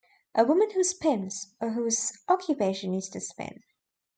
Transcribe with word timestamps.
A 0.33 0.43
woman 0.43 0.71
who 0.71 0.83
spins, 0.83 1.53
or 1.61 1.73
whose 1.73 2.11
occupation 2.27 2.91
is 2.95 3.07
to 3.09 3.19
spin. 3.21 3.59